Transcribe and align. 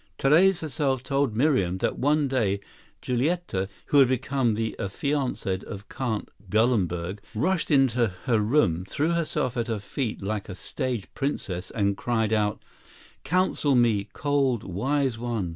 Therese 0.17 0.61
herself 0.61 1.03
told 1.03 1.35
Miriam 1.35 1.77
that 1.77 1.99
one 1.99 2.27
day 2.27 2.59
Giulietta, 3.03 3.69
who 3.89 3.99
had 3.99 4.07
become 4.07 4.55
the 4.55 4.75
affianced 4.79 5.45
of 5.45 5.89
Count 5.89 6.29
Gallenberg, 6.49 7.19
rushed 7.35 7.69
into 7.69 8.07
her 8.25 8.39
room, 8.39 8.83
threw 8.83 9.11
herself 9.11 9.55
at 9.57 9.67
her 9.67 9.77
feet 9.77 10.23
like 10.23 10.49
a 10.49 10.55
"stage 10.55 11.07
princess," 11.13 11.69
and 11.69 11.95
cried 11.97 12.33
out: 12.33 12.63
"Counsel 13.23 13.75
me, 13.75 14.09
cold, 14.11 14.63
wise 14.63 15.19
one! 15.19 15.49